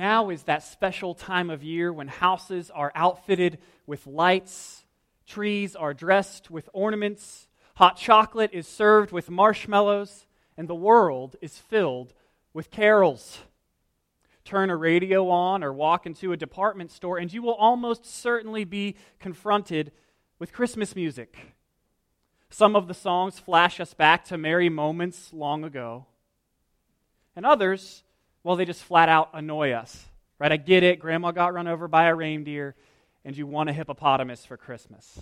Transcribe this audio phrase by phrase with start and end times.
[0.00, 4.86] Now is that special time of year when houses are outfitted with lights,
[5.26, 10.24] trees are dressed with ornaments, hot chocolate is served with marshmallows,
[10.56, 12.14] and the world is filled
[12.54, 13.40] with carols.
[14.42, 18.64] Turn a radio on or walk into a department store, and you will almost certainly
[18.64, 19.92] be confronted
[20.38, 21.36] with Christmas music.
[22.48, 26.06] Some of the songs flash us back to merry moments long ago,
[27.36, 28.02] and others
[28.42, 30.06] well, they just flat out annoy us.
[30.38, 30.52] Right?
[30.52, 31.00] I get it.
[31.00, 32.74] Grandma got run over by a reindeer,
[33.24, 35.20] and you want a hippopotamus for Christmas.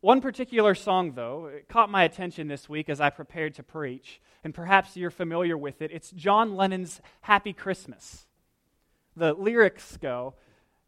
[0.00, 4.52] One particular song, though, caught my attention this week as I prepared to preach, and
[4.52, 5.92] perhaps you're familiar with it.
[5.92, 8.26] It's John Lennon's Happy Christmas.
[9.16, 10.34] The lyrics go,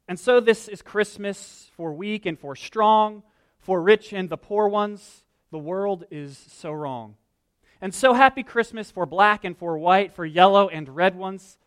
[0.08, 3.22] and so this is Christmas for weak and for strong,
[3.58, 5.24] for rich and the poor ones.
[5.50, 7.14] The world is so wrong.
[7.80, 11.58] And so happy Christmas for black and for white, for yellow and red ones.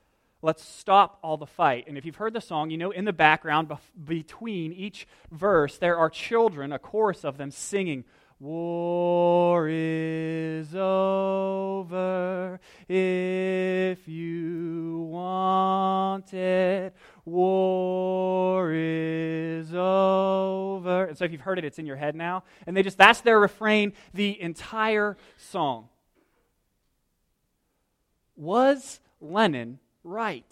[0.41, 1.85] Let's stop all the fight.
[1.87, 5.77] And if you've heard the song, you know in the background, bef- between each verse,
[5.77, 8.05] there are children, a chorus of them singing,
[8.41, 12.57] War is over
[12.87, 16.95] if you want it.
[17.25, 21.03] War is over.
[21.03, 22.45] And so if you've heard it, it's in your head now.
[22.65, 25.89] And they just, that's their refrain the entire song.
[28.39, 30.49] Was Lennon right?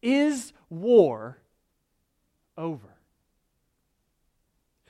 [0.00, 1.36] Is war
[2.56, 2.88] over?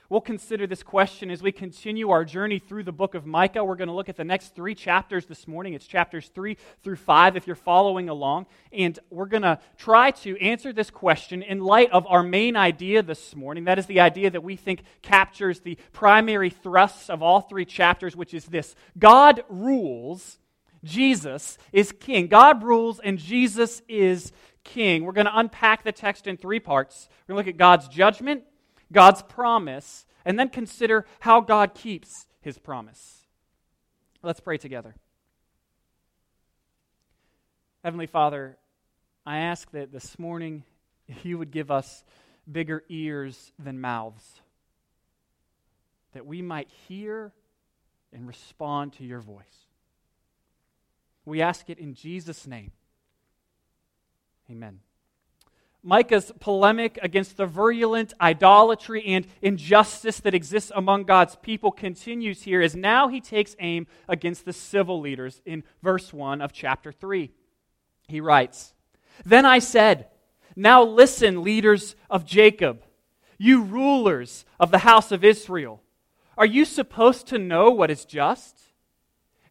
[0.07, 3.63] We'll consider this question as we continue our journey through the book of Micah.
[3.63, 5.73] We're going to look at the next three chapters this morning.
[5.73, 8.45] It's chapters three through five if you're following along.
[8.71, 13.03] And we're going to try to answer this question in light of our main idea
[13.03, 13.65] this morning.
[13.65, 18.15] That is the idea that we think captures the primary thrusts of all three chapters,
[18.15, 20.39] which is this God rules
[20.83, 22.27] Jesus is king.
[22.27, 24.31] God rules and Jesus is
[24.63, 25.03] king.
[25.03, 27.09] We're going to unpack the text in three parts.
[27.27, 28.43] We're going to look at God's judgment,
[28.91, 33.25] God's promise, and then consider how God keeps his promise.
[34.21, 34.95] Let's pray together.
[37.83, 38.57] Heavenly Father,
[39.25, 40.63] I ask that this morning
[41.23, 42.03] you would give us
[42.51, 44.41] bigger ears than mouths,
[46.13, 47.31] that we might hear
[48.11, 49.68] and respond to your voice.
[51.29, 52.71] We ask it in Jesus' name.
[54.49, 54.79] Amen.
[55.83, 62.61] Micah's polemic against the virulent idolatry and injustice that exists among God's people continues here
[62.61, 67.31] as now he takes aim against the civil leaders in verse 1 of chapter 3.
[68.07, 68.73] He writes,
[69.23, 70.07] Then I said,
[70.55, 72.83] Now listen, leaders of Jacob,
[73.37, 75.81] you rulers of the house of Israel.
[76.37, 78.59] Are you supposed to know what is just?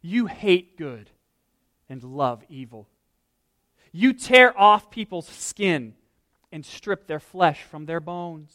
[0.01, 1.09] You hate good
[1.89, 2.87] and love evil.
[3.91, 5.95] You tear off people's skin
[6.51, 8.53] and strip their flesh from their bones.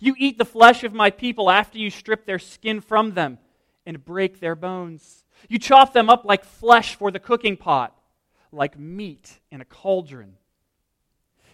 [0.00, 3.38] You eat the flesh of my people after you strip their skin from them
[3.86, 5.24] and break their bones.
[5.48, 7.96] You chop them up like flesh for the cooking pot,
[8.52, 10.34] like meat in a cauldron.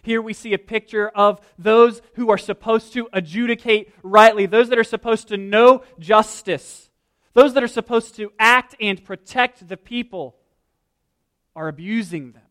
[0.01, 4.77] Here we see a picture of those who are supposed to adjudicate rightly, those that
[4.77, 6.91] are supposed to know justice,
[7.33, 10.37] those that are supposed to act and protect the people
[11.55, 12.41] are abusing them.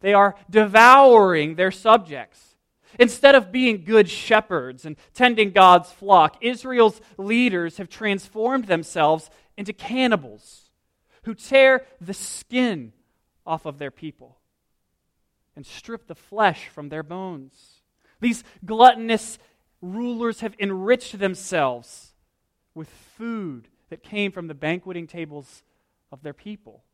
[0.00, 2.56] They are devouring their subjects.
[2.98, 9.72] Instead of being good shepherds and tending God's flock, Israel's leaders have transformed themselves into
[9.72, 10.70] cannibals
[11.24, 12.92] who tear the skin
[13.44, 14.38] off of their people
[15.54, 17.82] and strip the flesh from their bones.
[18.20, 19.38] These gluttonous
[19.82, 22.14] rulers have enriched themselves
[22.74, 25.62] with food that came from the banqueting tables
[26.10, 26.84] of their people.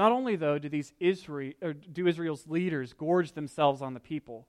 [0.00, 1.52] Not only, though, do, these Israel,
[1.92, 4.46] do Israel's leaders gorge themselves on the people,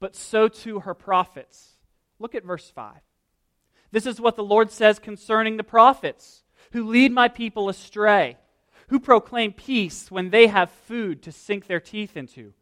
[0.00, 1.74] but so too her prophets.
[2.18, 2.96] Look at verse 5.
[3.92, 6.42] This is what the Lord says concerning the prophets
[6.72, 8.36] who lead my people astray,
[8.88, 12.52] who proclaim peace when they have food to sink their teeth into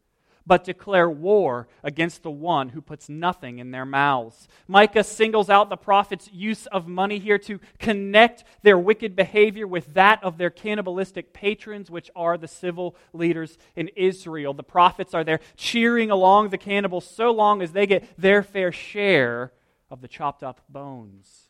[0.49, 4.47] but declare war against the one who puts nothing in their mouths.
[4.67, 9.93] Micah singles out the prophet's use of money here to connect their wicked behavior with
[9.93, 14.55] that of their cannibalistic patrons, which are the civil leaders in Israel.
[14.55, 18.71] The prophets are there cheering along the cannibals so long as they get their fair
[18.71, 19.53] share
[19.91, 21.48] of the chopped up bones.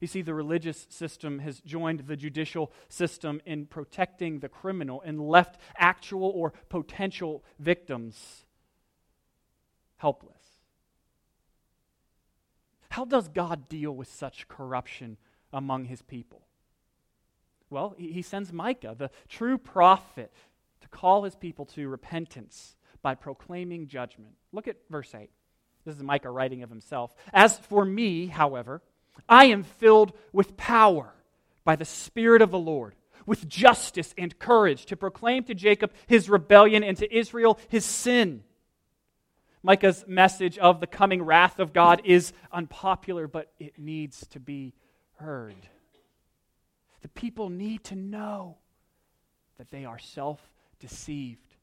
[0.00, 5.20] You see, the religious system has joined the judicial system in protecting the criminal and
[5.20, 8.44] left actual or potential victims
[9.96, 10.42] helpless.
[12.90, 15.16] How does God deal with such corruption
[15.52, 16.42] among his people?
[17.68, 20.32] Well, he sends Micah, the true prophet,
[20.80, 24.34] to call his people to repentance by proclaiming judgment.
[24.52, 25.30] Look at verse 8.
[25.84, 27.14] This is Micah writing of himself.
[27.32, 28.82] As for me, however,
[29.28, 31.14] I am filled with power
[31.64, 32.94] by the Spirit of the Lord,
[33.26, 38.44] with justice and courage to proclaim to Jacob his rebellion and to Israel his sin.
[39.62, 44.74] Micah's message of the coming wrath of God is unpopular, but it needs to be
[45.16, 45.68] heard.
[47.02, 48.58] The people need to know
[49.58, 50.40] that they are self
[50.78, 51.56] deceived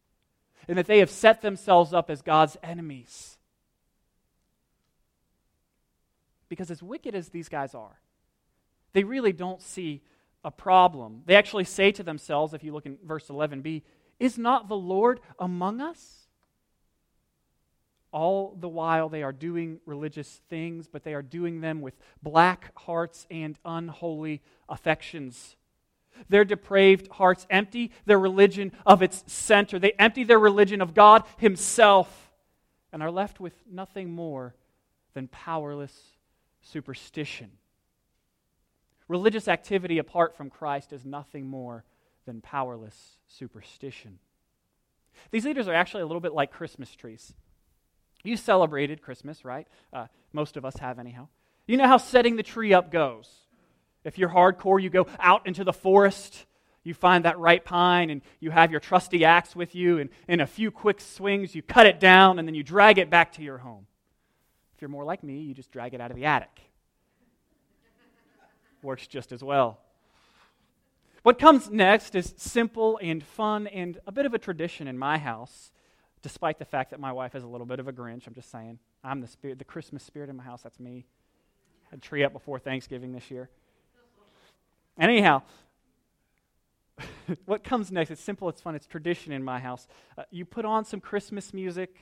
[0.67, 3.37] and that they have set themselves up as God's enemies.
[6.53, 7.99] Because, as wicked as these guys are,
[8.93, 10.03] they really don't see
[10.43, 11.23] a problem.
[11.25, 13.81] They actually say to themselves, if you look in verse 11b,
[14.19, 16.27] Is not the Lord among us?
[18.11, 22.71] All the while they are doing religious things, but they are doing them with black
[22.77, 25.55] hearts and unholy affections.
[26.29, 29.79] Their depraved hearts empty their religion of its center.
[29.79, 32.31] They empty their religion of God Himself
[32.91, 34.53] and are left with nothing more
[35.15, 36.13] than powerless
[36.63, 37.51] superstition.
[39.07, 41.83] Religious activity apart from Christ is nothing more
[42.25, 44.19] than powerless superstition.
[45.31, 47.33] These leaders are actually a little bit like Christmas trees.
[48.23, 49.67] You celebrated Christmas, right?
[49.91, 51.27] Uh, most of us have, anyhow.
[51.67, 53.29] You know how setting the tree up goes.
[54.03, 56.45] If you're hardcore, you go out into the forest,
[56.83, 60.41] you find that right pine, and you have your trusty axe with you, and in
[60.41, 63.41] a few quick swings, you cut it down, and then you drag it back to
[63.41, 63.85] your home.
[64.83, 66.59] You're more like me, you just drag it out of the attic.
[68.83, 69.79] Works just as well.
[71.21, 75.17] What comes next is simple and fun and a bit of a tradition in my
[75.17, 75.71] house
[76.21, 78.27] despite the fact that my wife is a little bit of a Grinch.
[78.27, 78.77] I'm just saying.
[79.05, 80.63] I'm the spirit, the Christmas spirit in my house.
[80.63, 81.05] That's me.
[81.89, 83.49] Had a tree up before Thanksgiving this year.
[84.99, 85.43] Anyhow,
[87.45, 88.11] what comes next?
[88.11, 89.87] It's simple, it's fun, it's tradition in my house.
[90.17, 91.95] Uh, you put on some Christmas music,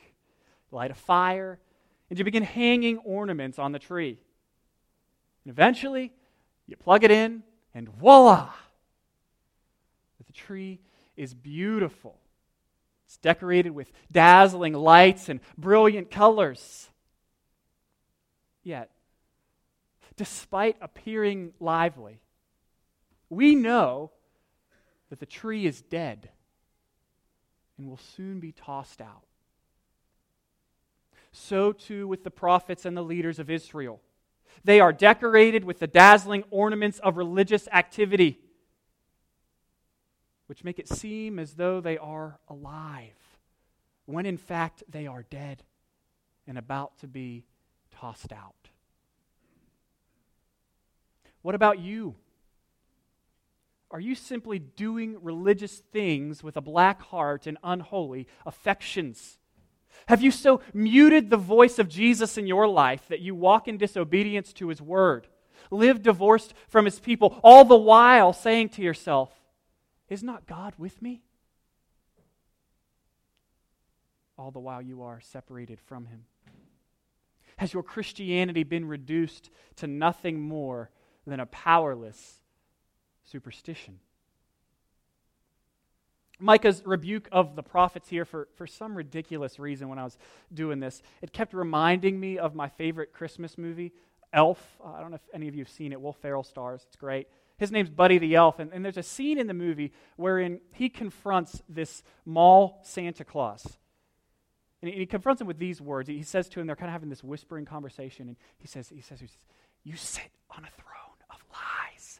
[0.71, 1.59] light a fire,
[2.11, 4.19] and you begin hanging ornaments on the tree.
[5.45, 6.11] And eventually,
[6.67, 7.41] you plug it in,
[7.73, 8.49] and voila!
[10.27, 10.81] The tree
[11.15, 12.19] is beautiful.
[13.05, 16.89] It's decorated with dazzling lights and brilliant colors.
[18.61, 18.91] Yet,
[20.17, 22.21] despite appearing lively,
[23.29, 24.11] we know
[25.09, 26.29] that the tree is dead
[27.77, 29.23] and will soon be tossed out.
[31.31, 34.01] So too with the prophets and the leaders of Israel.
[34.63, 38.39] They are decorated with the dazzling ornaments of religious activity
[40.51, 43.15] which make it seem as though they are alive,
[44.05, 45.63] when in fact they are dead
[46.45, 47.45] and about to be
[47.89, 48.67] tossed out.
[51.41, 52.15] What about you?
[53.91, 59.37] Are you simply doing religious things with a black heart and unholy affections?
[60.07, 63.77] Have you so muted the voice of Jesus in your life that you walk in
[63.77, 65.27] disobedience to his word,
[65.69, 69.31] live divorced from his people, all the while saying to yourself,
[70.11, 71.21] is not God with me?
[74.37, 76.25] All the while you are separated from Him.
[77.55, 80.89] Has your Christianity been reduced to nothing more
[81.25, 82.41] than a powerless
[83.23, 83.99] superstition?
[86.41, 90.17] Micah's rebuke of the prophets here, for, for some ridiculous reason, when I was
[90.53, 93.93] doing this, it kept reminding me of my favorite Christmas movie,
[94.33, 94.59] Elf.
[94.83, 96.01] Uh, I don't know if any of you have seen it.
[96.01, 96.83] Will Ferrell stars.
[96.87, 97.27] It's great.
[97.57, 100.89] His name's Buddy the Elf, and, and there's a scene in the movie wherein he
[100.89, 103.77] confronts this mall Santa Claus.
[104.81, 106.09] And he, he confronts him with these words.
[106.09, 108.89] He, he says to him, they're kind of having this whispering conversation, and he says,
[108.89, 109.37] he says, he says,
[109.83, 112.19] You sit on a throne of lies.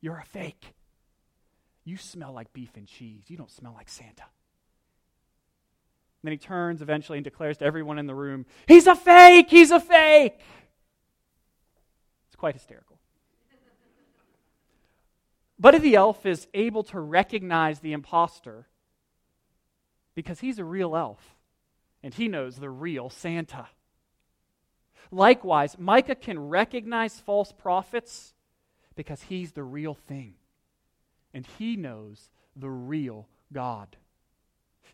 [0.00, 0.74] You're a fake.
[1.86, 3.22] You smell like beef and cheese.
[3.28, 4.24] You don't smell like Santa.
[6.20, 9.48] And then he turns eventually and declares to everyone in the room, He's a fake!
[9.48, 10.40] He's a fake!
[12.26, 12.98] It's quite hysterical.
[15.60, 18.66] Buddy the elf is able to recognize the impostor
[20.16, 21.36] because he's a real elf
[22.02, 23.68] and he knows the real Santa.
[25.12, 28.34] Likewise, Micah can recognize false prophets
[28.96, 30.34] because he's the real thing
[31.36, 33.94] and he knows the real God.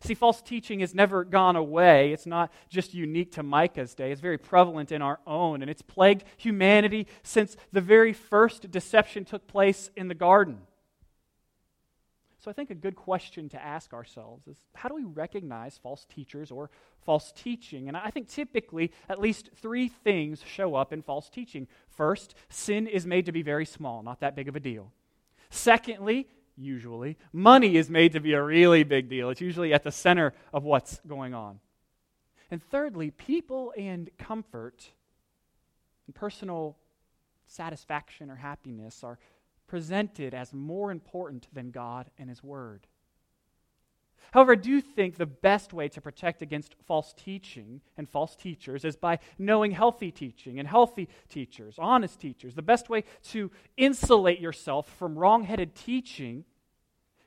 [0.01, 2.11] See, false teaching has never gone away.
[2.11, 5.81] It's not just unique to Micah's day, it's very prevalent in our own, and it's
[5.81, 10.59] plagued humanity since the very first deception took place in the garden.
[12.39, 16.05] So I think a good question to ask ourselves is how do we recognize false
[16.13, 16.69] teachers or
[17.05, 17.87] false teaching?
[17.87, 21.69] And I think typically at least three things show up in false teaching.
[21.87, 24.91] First, sin is made to be very small, not that big of a deal.
[25.53, 29.29] Secondly, usually, money is made to be a really big deal.
[29.29, 31.59] It's usually at the center of what's going on.
[32.49, 34.89] And thirdly, people and comfort
[36.07, 36.75] and personal
[37.45, 39.19] satisfaction or happiness are
[39.67, 42.87] presented as more important than God and His Word.
[44.31, 48.83] However, I do think the best way to protect against false teaching and false teachers
[48.83, 52.55] is by knowing healthy teaching and healthy teachers, honest teachers.
[52.55, 56.45] The best way to insulate yourself from wrong headed teaching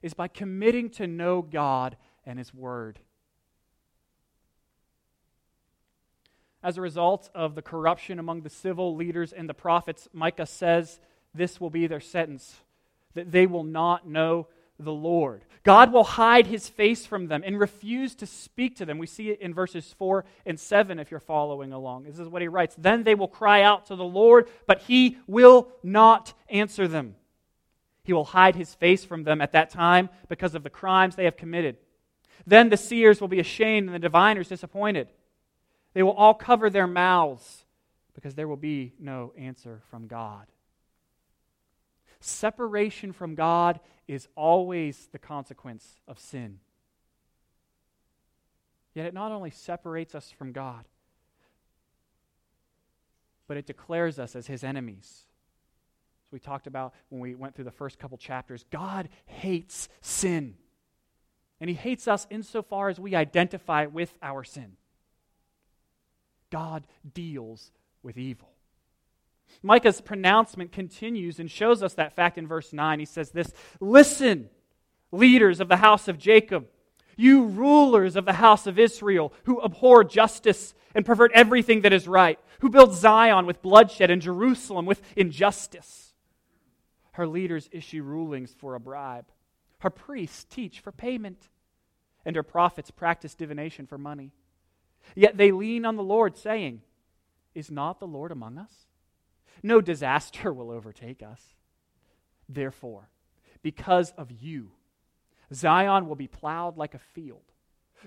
[0.03, 2.99] is by committing to know God and His Word.
[6.63, 10.99] As a result of the corruption among the civil leaders and the prophets, Micah says
[11.33, 12.61] this will be their sentence
[13.15, 14.49] that they will not know
[14.79, 15.45] the Lord.
[15.63, 18.99] God will hide his face from them and refuse to speak to them.
[18.99, 22.05] We see it in verses 4 and 7 if you're following along.
[22.05, 22.77] This is what he writes.
[22.79, 27.17] Then they will cry out to the Lord, but he will not answer them.
[28.05, 31.25] He will hide his face from them at that time because of the crimes they
[31.25, 31.77] have committed.
[32.47, 35.09] Then the seers will be ashamed and the diviners disappointed.
[35.95, 37.65] They will all cover their mouths
[38.15, 40.47] because there will be no answer from God.
[42.21, 46.59] Separation from God is always the consequence of sin.
[48.95, 50.85] Yet it not only separates us from God,
[53.47, 55.27] but it declares us as his enemies.
[56.27, 60.55] As we talked about when we went through the first couple chapters, God hates sin.
[61.61, 64.77] And he hates us insofar as we identify with our sin.
[66.51, 67.71] God deals
[68.03, 68.56] with evil.
[69.63, 72.99] Micah's pronouncement continues and shows us that fact in verse 9.
[72.99, 74.49] He says this Listen,
[75.11, 76.67] leaders of the house of Jacob,
[77.17, 82.07] you rulers of the house of Israel, who abhor justice and pervert everything that is
[82.07, 86.15] right, who build Zion with bloodshed and Jerusalem with injustice.
[87.13, 89.27] Her leaders issue rulings for a bribe,
[89.79, 91.49] her priests teach for payment,
[92.25, 94.33] and her prophets practice divination for money.
[95.15, 96.83] Yet they lean on the Lord, saying,
[97.55, 98.86] Is not the Lord among us?
[99.63, 101.41] No disaster will overtake us.
[102.49, 103.09] Therefore,
[103.63, 104.71] because of you,
[105.53, 107.43] Zion will be plowed like a field.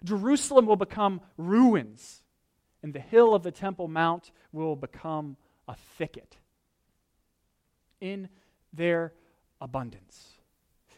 [0.04, 2.22] Jerusalem will become ruins,
[2.82, 5.36] and the hill of the Temple Mount will become
[5.68, 6.38] a thicket.
[8.00, 8.30] In
[8.72, 9.14] their
[9.60, 10.39] abundance.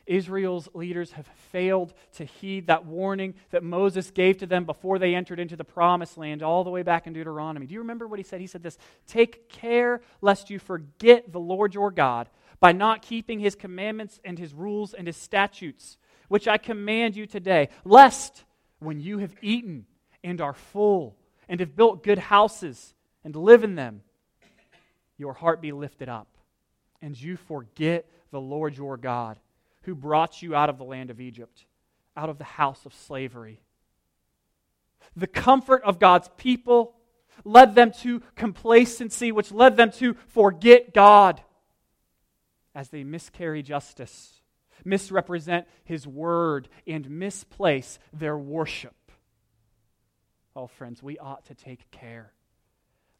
[0.06, 5.16] Israel's leaders have failed to heed that warning that Moses gave to them before they
[5.16, 7.66] entered into the promised land, all the way back in Deuteronomy.
[7.66, 8.42] Do you remember what he said?
[8.42, 8.78] He said this
[9.08, 12.30] Take care lest you forget the Lord your God
[12.60, 17.26] by not keeping his commandments and his rules and his statutes, which I command you
[17.26, 18.44] today, lest
[18.80, 19.86] when you have eaten
[20.24, 21.16] and are full
[21.50, 22.94] and have built good houses
[23.24, 24.02] and live in them,
[25.18, 26.28] your heart be lifted up
[27.02, 29.40] and you forget the Lord your God
[29.84, 31.66] who brought you out of the land of Egypt,
[32.16, 33.62] out of the house of slavery.
[35.16, 36.96] The comfort of God's people
[37.44, 41.42] led them to complacency, which led them to forget God
[42.74, 44.42] as they miscarry justice,
[44.86, 48.96] misrepresent His word, and misplace their worship.
[50.56, 52.34] Oh, friends, we ought to take care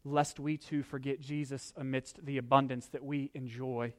[0.04, 3.92] lest we too forget Jesus amidst the abundance that we enjoy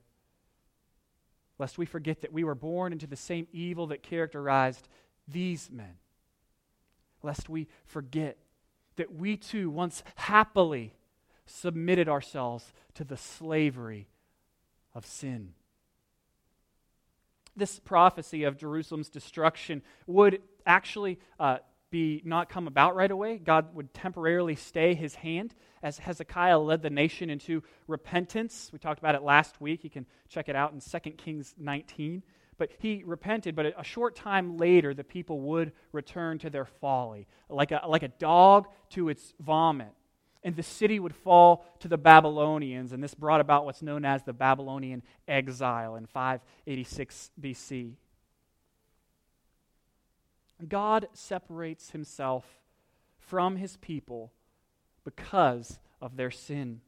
[1.63, 4.89] lest we forget that we were born into the same evil that characterized
[5.29, 5.95] these men,
[7.21, 8.35] lest we forget
[8.97, 10.93] that we too once happily
[11.45, 14.09] submitted ourselves to the slavery
[14.93, 15.53] of sin.
[17.55, 21.59] This prophecy of Jerusalem's destruction would actually uh,
[21.93, 23.37] be not come about right away.
[23.37, 28.71] God would temporarily stay his hand as Hezekiah led the nation into repentance.
[28.73, 29.83] We talked about it last week.
[29.83, 32.23] You can check it out in 2 Kings 19.
[32.57, 37.27] But he repented, but a short time later, the people would return to their folly,
[37.47, 39.93] like a, like a dog to its vomit.
[40.43, 44.23] And the city would fall to the Babylonians, and this brought about what's known as
[44.23, 47.93] the Babylonian exile in 586 BC.
[50.67, 52.45] God separates himself
[53.19, 54.31] from his people
[55.03, 56.81] because of their sin.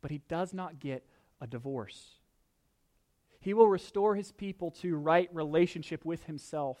[0.00, 1.04] But he does not get
[1.40, 2.18] a divorce.
[3.40, 6.78] He will restore his people to right relationship with himself.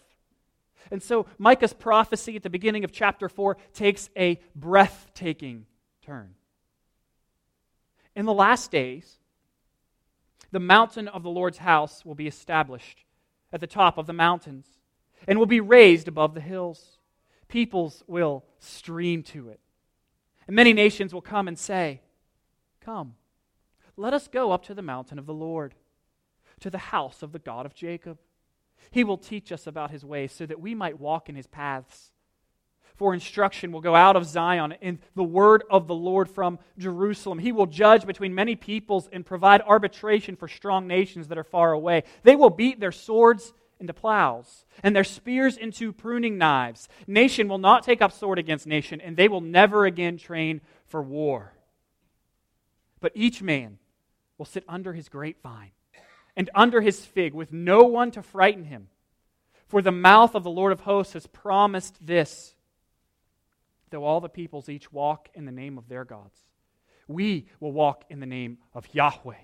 [0.90, 5.66] And so Micah's prophecy at the beginning of chapter 4 takes a breathtaking
[6.04, 6.34] turn.
[8.16, 9.18] In the last days,
[10.50, 13.04] the mountain of the Lord's house will be established
[13.52, 14.66] at the top of the mountains
[15.26, 16.98] and will be raised above the hills.
[17.48, 19.60] Peoples will stream to it.
[20.46, 22.00] And many nations will come and say,
[22.80, 23.14] Come,
[23.96, 25.74] let us go up to the mountain of the Lord,
[26.60, 28.18] to the house of the God of Jacob.
[28.90, 32.12] He will teach us about his ways so that we might walk in his paths.
[32.96, 37.38] For instruction will go out of Zion and the word of the Lord from Jerusalem.
[37.38, 41.72] He will judge between many peoples and provide arbitration for strong nations that are far
[41.72, 42.04] away.
[42.24, 46.88] They will beat their swords into plows and their spears into pruning knives.
[47.06, 51.02] Nation will not take up sword against nation, and they will never again train for
[51.02, 51.54] war.
[53.00, 53.78] But each man
[54.38, 55.72] will sit under his grapevine
[56.36, 58.88] and under his fig with no one to frighten him.
[59.68, 62.54] For the mouth of the Lord of hosts has promised this
[63.90, 66.38] though all the peoples each walk in the name of their gods.
[67.08, 69.34] We will walk in the name of Yahweh,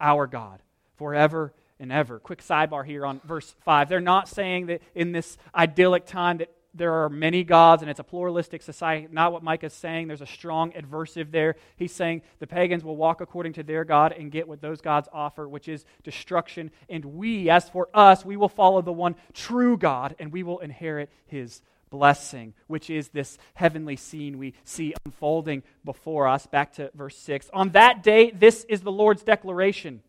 [0.00, 0.60] our God,
[0.96, 2.18] forever and ever.
[2.18, 3.88] Quick sidebar here on verse 5.
[3.88, 8.00] They're not saying that in this idyllic time that there are many gods and it's
[8.00, 9.08] a pluralistic society.
[9.10, 10.08] Not what Micah is saying.
[10.08, 11.56] There's a strong adversive there.
[11.76, 15.08] He's saying the pagans will walk according to their God and get what those gods
[15.12, 16.70] offer, which is destruction.
[16.88, 20.58] And we, as for us, we will follow the one true God and we will
[20.58, 26.46] inherit his blessing, which is this heavenly scene we see unfolding before us.
[26.46, 27.48] Back to verse 6.
[27.54, 30.02] On that day, this is the Lord's declaration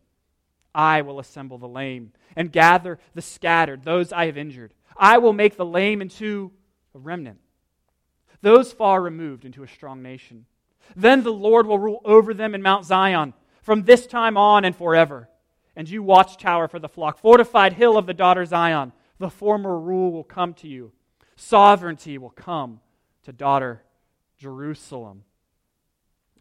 [0.78, 4.72] I will assemble the lame and gather the scattered, those I have injured.
[4.96, 6.52] I will make the lame into
[6.94, 7.40] a remnant,
[8.42, 10.46] those far removed into a strong nation.
[10.94, 14.74] Then the Lord will rule over them in Mount Zion from this time on and
[14.74, 15.28] forever.
[15.74, 20.12] And you, watchtower for the flock, fortified hill of the daughter Zion, the former rule
[20.12, 20.92] will come to you.
[21.34, 22.80] Sovereignty will come
[23.24, 23.82] to daughter
[24.38, 25.24] Jerusalem.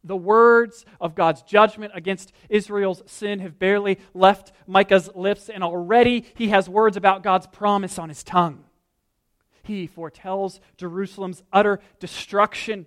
[0.04, 6.26] The words of God's judgment against Israel's sin have barely left Micah's lips, and already
[6.36, 8.64] he has words about God's promise on his tongue.
[9.64, 12.86] He foretells Jerusalem's utter destruction,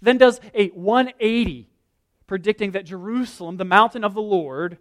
[0.00, 1.68] then does a 180,
[2.26, 4.78] predicting that Jerusalem, the mountain of the Lord,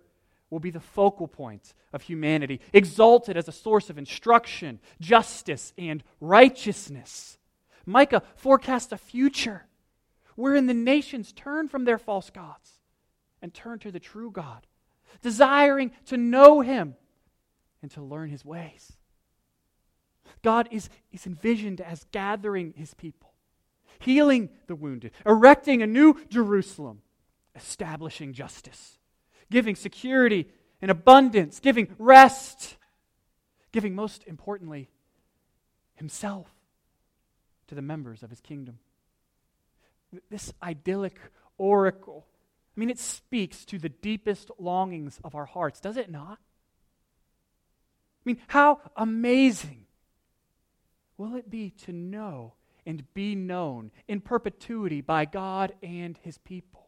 [0.50, 6.04] will be the focal point of humanity, exalted as a source of instruction, justice, and
[6.20, 7.38] righteousness.
[7.86, 9.66] Micah forecasts a future
[10.36, 12.80] wherein the nations turn from their false gods
[13.42, 14.66] and turn to the true God,
[15.22, 16.96] desiring to know Him
[17.82, 18.94] and to learn His ways.
[20.42, 23.34] God is, is envisioned as gathering his people,
[24.00, 27.02] healing the wounded, erecting a new Jerusalem,
[27.56, 28.98] establishing justice,
[29.50, 30.48] giving security
[30.82, 32.78] and abundance, giving rest,
[33.72, 34.90] giving, most importantly,
[35.96, 36.50] himself
[37.68, 38.80] to the members of his kingdom.
[40.30, 41.18] This idyllic
[41.58, 42.28] oracle,
[42.76, 46.40] I mean, it speaks to the deepest longings of our hearts, does it not?
[46.40, 49.86] I mean, how amazing
[51.18, 52.54] will it be to know
[52.86, 56.88] and be known in perpetuity by God and his people?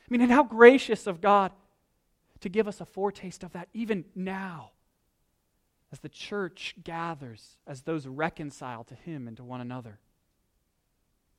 [0.00, 1.52] I mean, and how gracious of God
[2.40, 4.70] to give us a foretaste of that even now
[5.92, 10.00] as the church gathers as those reconciled to him and to one another.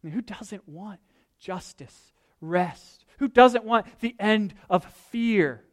[0.02, 1.00] I mean, who doesn't want
[1.40, 3.06] justice, rest?
[3.18, 5.64] Who doesn't want the end of fear?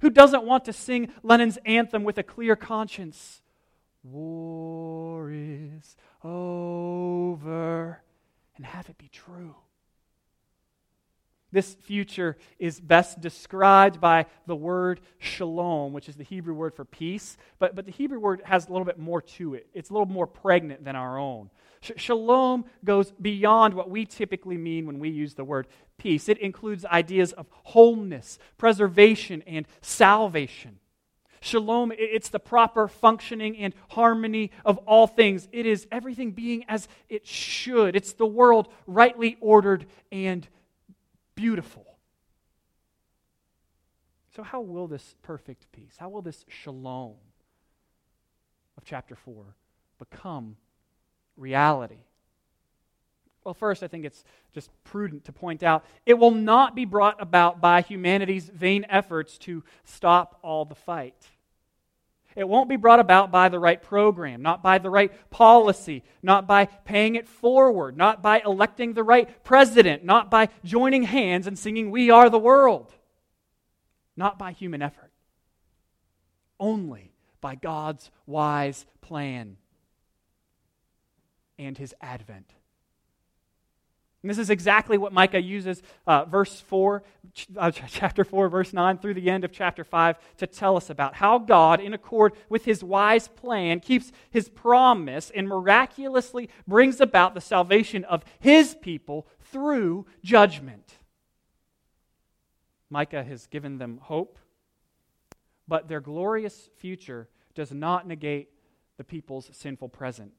[0.00, 3.40] Who doesn't want to sing Lennon's anthem with a clear conscience?
[4.02, 8.02] War is over,
[8.56, 9.54] and have it be true.
[11.52, 16.86] This future is best described by the word shalom, which is the Hebrew word for
[16.86, 17.36] peace.
[17.58, 20.06] But, but the Hebrew word has a little bit more to it, it's a little
[20.06, 21.50] more pregnant than our own.
[21.82, 25.66] Sh- shalom goes beyond what we typically mean when we use the word
[25.98, 30.78] peace, it includes ideas of wholeness, preservation, and salvation.
[31.40, 35.48] Shalom, it's the proper functioning and harmony of all things.
[35.52, 37.96] It is everything being as it should.
[37.96, 40.48] It's the world rightly ordered and
[41.42, 41.98] beautiful.
[44.36, 47.16] So, how will this perfect peace, how will this shalom
[48.76, 49.56] of chapter 4
[49.98, 50.56] become
[51.36, 52.04] reality?
[53.42, 54.22] Well, first, I think it's
[54.54, 59.36] just prudent to point out it will not be brought about by humanity's vain efforts
[59.38, 61.26] to stop all the fight.
[62.34, 66.46] It won't be brought about by the right program, not by the right policy, not
[66.46, 71.58] by paying it forward, not by electing the right president, not by joining hands and
[71.58, 72.92] singing, We Are the World,
[74.16, 75.12] not by human effort,
[76.58, 79.56] only by God's wise plan
[81.58, 82.54] and his advent.
[84.22, 87.02] And this is exactly what Micah uses, uh, verse 4,
[87.56, 91.16] uh, chapter 4, verse 9, through the end of chapter 5, to tell us about
[91.16, 97.34] how God, in accord with his wise plan, keeps his promise and miraculously brings about
[97.34, 100.98] the salvation of his people through judgment.
[102.90, 104.38] Micah has given them hope,
[105.66, 108.50] but their glorious future does not negate
[108.98, 110.32] the people's sinful present.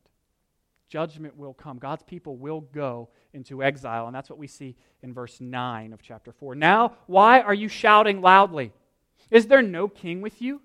[0.93, 1.79] Judgment will come.
[1.79, 6.03] God's people will go into exile, and that's what we see in verse 9 of
[6.03, 6.53] chapter 4.
[6.53, 8.71] Now, why are you shouting loudly?
[9.32, 10.62] Is there no king with you?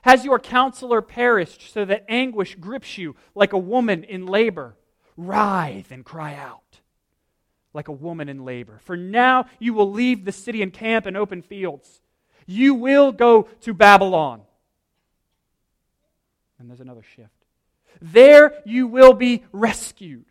[0.00, 4.74] Has your counselor perished so that anguish grips you like a woman in labor?
[5.18, 6.80] Writhe and cry out
[7.74, 8.80] like a woman in labor.
[8.82, 12.00] For now you will leave the city and camp in open fields.
[12.46, 14.40] You will go to Babylon.
[16.58, 17.37] And there's another shift.
[18.00, 20.26] There you will be rescued.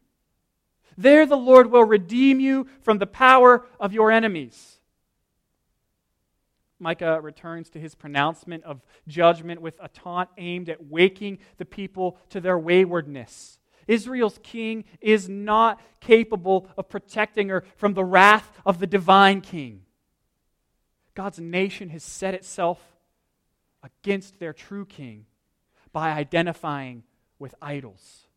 [0.98, 4.78] There the Lord will redeem you from the power of your enemies.
[6.80, 12.18] Micah returns to his pronouncement of judgment with a taunt aimed at waking the people
[12.30, 13.60] to their waywardness.
[13.88, 19.82] Israel's king is not capable of protecting her from the wrath of the divine king.
[21.16, 22.80] God's nation has set itself
[23.82, 25.26] against their true king
[25.92, 27.04] by identifying
[27.40, 28.28] with idols.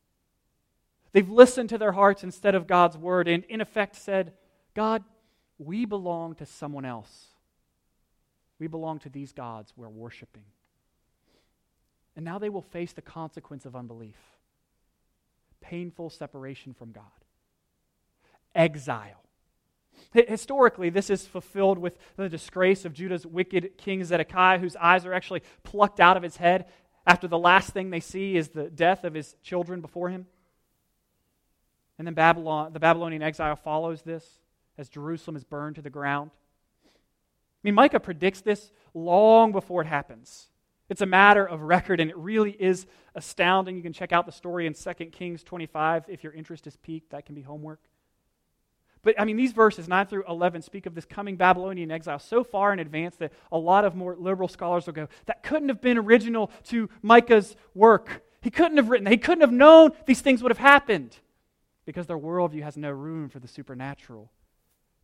[1.13, 4.33] They've listened to their hearts instead of God's word and, in effect, said,
[4.75, 5.03] God,
[5.59, 7.27] we belong to someone else.
[8.59, 10.45] We belong to these gods we're worshiping.
[12.17, 14.17] And now they will face the consequence of unbelief
[15.61, 17.05] painful separation from God,
[18.55, 19.23] exile.
[20.13, 25.13] Historically, this is fulfilled with the disgrace of Judah's wicked king Zedekiah, whose eyes are
[25.13, 26.65] actually plucked out of his head
[27.07, 30.27] after the last thing they see is the death of his children before him.
[31.99, 34.27] And then Babylon, the Babylonian exile follows this
[34.79, 36.31] as Jerusalem is burned to the ground.
[36.85, 36.89] I
[37.63, 40.49] mean, Micah predicts this long before it happens.
[40.89, 43.77] It's a matter of record, and it really is astounding.
[43.77, 47.11] You can check out the story in 2 Kings 25 if your interest is piqued.
[47.11, 47.81] That can be homework.
[49.03, 52.45] But I mean, these verses, 9 through 11, speak of this coming Babylonian exile so
[52.45, 55.81] far in advance that a lot of more liberal scholars will go, that couldn't have
[55.81, 58.23] been original to Micah's work.
[58.43, 61.17] He couldn't have written, he couldn't have known these things would have happened
[61.87, 64.31] because their worldview has no room for the supernatural.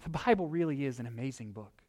[0.04, 1.82] The Bible really is an amazing book.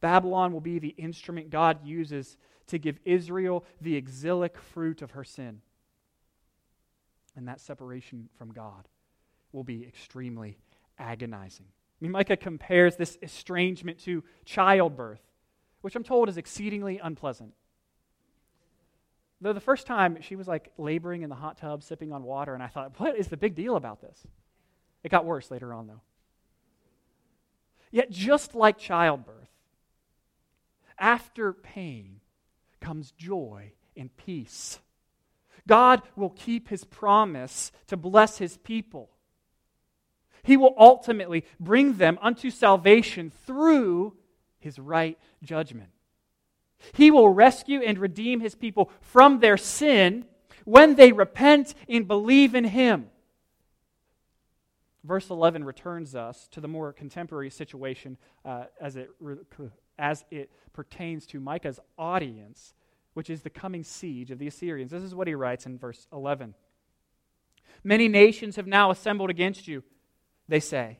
[0.00, 2.36] Babylon will be the instrument God uses
[2.68, 5.60] to give Israel the exilic fruit of her sin.
[7.34, 8.88] And that separation from God
[9.56, 10.58] will be extremely
[10.98, 11.66] agonizing.
[11.66, 15.22] I mean, Micah compares this estrangement to childbirth,
[15.80, 17.54] which I'm told is exceedingly unpleasant.
[19.40, 22.52] Though the first time she was like laboring in the hot tub, sipping on water,
[22.52, 24.26] and I thought, what is the big deal about this?
[25.02, 26.02] It got worse later on, though.
[27.90, 29.48] Yet, just like childbirth,
[30.98, 32.20] after pain
[32.80, 34.80] comes joy and peace.
[35.66, 39.10] God will keep his promise to bless his people.
[40.46, 44.14] He will ultimately bring them unto salvation through
[44.60, 45.90] his right judgment.
[46.94, 50.24] He will rescue and redeem his people from their sin
[50.64, 53.10] when they repent and believe in him.
[55.02, 59.10] Verse 11 returns us to the more contemporary situation uh, as it
[59.98, 62.72] as it pertains to Micah's audience,
[63.14, 64.92] which is the coming siege of the Assyrians.
[64.92, 66.54] This is what he writes in verse 11.
[67.82, 69.82] Many nations have now assembled against you,
[70.48, 70.98] they say.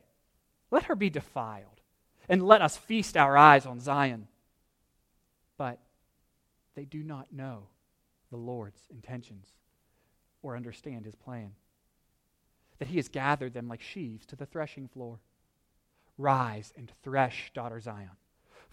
[0.71, 1.81] Let her be defiled,
[2.29, 4.27] and let us feast our eyes on Zion.
[5.57, 5.79] But
[6.75, 7.69] they do not know
[8.31, 9.47] the Lord's intentions
[10.43, 11.53] or understand his plan.
[12.79, 15.21] That he has gathered them like sheaves to the threshing floor.
[16.19, 18.17] Rise and thresh, daughter Zion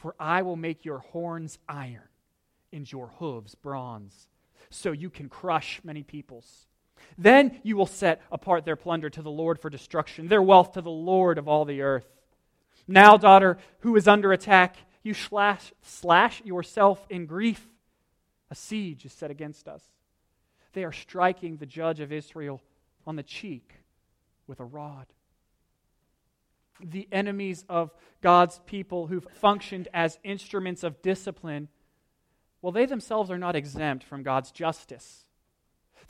[0.04, 2.10] for I will make your horns iron
[2.74, 4.28] and your hooves bronze,
[4.70, 6.68] so you can crush many peoples.
[7.18, 10.82] Then you will set apart their plunder to the Lord for destruction, their wealth to
[10.82, 12.08] the Lord of all the earth.
[12.88, 17.68] Now, daughter, who is under attack, you slash, slash yourself in grief.
[18.50, 19.84] A siege is set against us.
[20.74, 22.62] They are striking the judge of Israel
[23.06, 23.74] on the cheek
[24.48, 25.08] with a rod
[26.84, 31.70] the enemies of God's people who've functioned as instruments of discipline,
[32.62, 35.26] well, they themselves are not exempt from God's justice.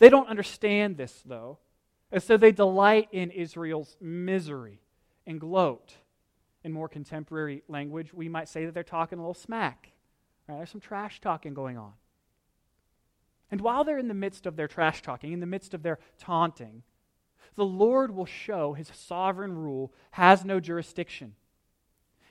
[0.03, 1.59] They don't understand this, though,
[2.11, 4.81] and so they delight in Israel's misery
[5.25, 5.93] and gloat.
[6.65, 9.93] In more contemporary language, we might say that they're talking a little smack.
[10.45, 10.57] Right?
[10.57, 11.93] There's some trash talking going on.
[13.49, 15.99] And while they're in the midst of their trash talking, in the midst of their
[16.19, 16.83] taunting,
[17.55, 21.35] the Lord will show his sovereign rule has no jurisdiction,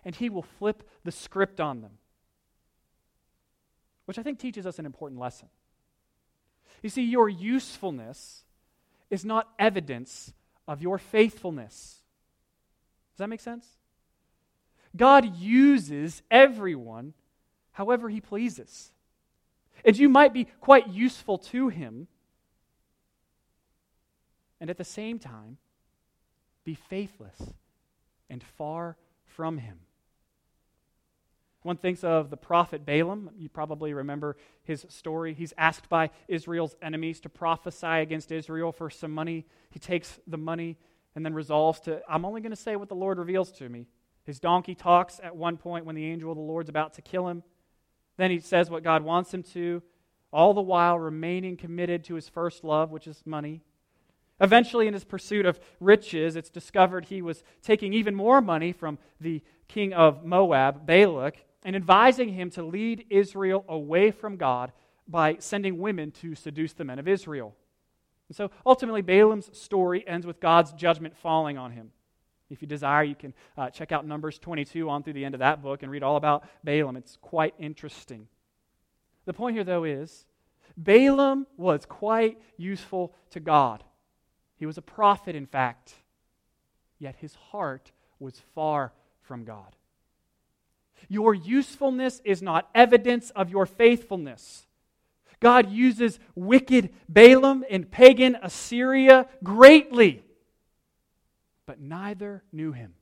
[0.04, 1.92] and he will flip the script on them,
[4.04, 5.48] which I think teaches us an important lesson.
[6.82, 8.42] You see, your usefulness
[9.08, 10.32] is not evidence
[10.66, 12.02] of your faithfulness.
[13.12, 13.66] Does that make sense?
[14.96, 17.14] God uses everyone
[17.72, 18.92] however he pleases.
[19.84, 22.08] And you might be quite useful to him,
[24.60, 25.58] and at the same time,
[26.64, 27.40] be faithless
[28.30, 29.80] and far from him.
[31.62, 33.30] One thinks of the prophet Balaam.
[33.36, 35.32] You probably remember his story.
[35.32, 39.46] He's asked by Israel's enemies to prophesy against Israel for some money.
[39.70, 40.76] He takes the money
[41.14, 43.86] and then resolves to, I'm only going to say what the Lord reveals to me.
[44.24, 47.28] His donkey talks at one point when the angel of the Lord's about to kill
[47.28, 47.42] him.
[48.16, 49.82] Then he says what God wants him to,
[50.32, 53.62] all the while remaining committed to his first love, which is money.
[54.40, 58.98] Eventually, in his pursuit of riches, it's discovered he was taking even more money from
[59.20, 64.72] the king of Moab, Balak, and advising him to lead Israel away from God
[65.06, 67.54] by sending women to seduce the men of Israel.
[68.28, 71.90] And so ultimately, Balaam's story ends with God's judgment falling on him.
[72.50, 75.38] If you desire, you can uh, check out Numbers 22 on through the end of
[75.40, 76.96] that book and read all about Balaam.
[76.96, 78.28] It's quite interesting.
[79.24, 80.26] The point here, though, is
[80.76, 83.84] Balaam was quite useful to God.
[84.56, 85.94] He was a prophet, in fact,
[86.98, 89.76] yet his heart was far from God.
[91.08, 94.66] Your usefulness is not evidence of your faithfulness.
[95.40, 100.22] God uses wicked Balaam in pagan Assyria greatly
[101.66, 102.94] but neither knew him.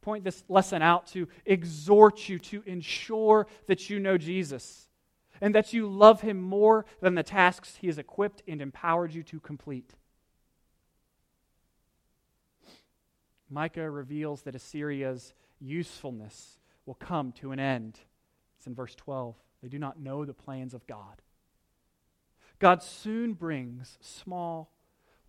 [0.00, 4.88] Point this lesson out to exhort you to ensure that you know Jesus
[5.40, 9.22] and that you love him more than the tasks he has equipped and empowered you
[9.24, 9.92] to complete.
[13.50, 17.98] Micah reveals that Assyria's usefulness will come to an end.
[18.56, 19.34] It's in verse 12.
[19.62, 21.22] They do not know the plans of God.
[22.58, 24.72] God soon brings small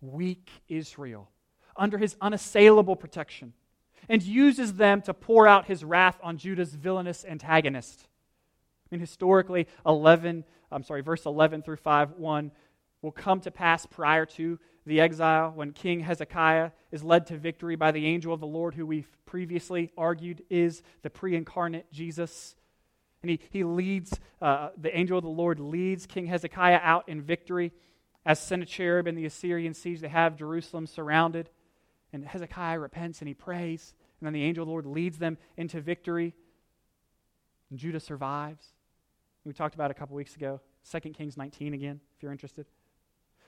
[0.00, 1.30] weak Israel
[1.76, 3.52] under his unassailable protection
[4.08, 8.08] and uses them to pour out his wrath on Judah's villainous antagonist.
[8.86, 12.50] I mean, historically, 11, I'm sorry, verse 11 through 5, 1
[13.02, 14.58] will come to pass prior to
[14.90, 18.74] the exile when King Hezekiah is led to victory by the angel of the Lord,
[18.74, 22.56] who we've previously argued is the pre incarnate Jesus.
[23.22, 27.22] And he, he leads, uh, the angel of the Lord leads King Hezekiah out in
[27.22, 27.72] victory
[28.26, 31.50] as Sennacherib and the Assyrian siege, they have Jerusalem surrounded.
[32.12, 33.94] And Hezekiah repents and he prays.
[34.20, 36.34] And then the angel of the Lord leads them into victory.
[37.70, 38.66] And Judah survives.
[39.44, 40.60] We talked about a couple weeks ago.
[40.90, 42.66] 2 Kings 19 again, if you're interested.